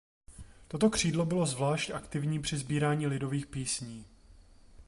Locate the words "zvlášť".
1.45-1.89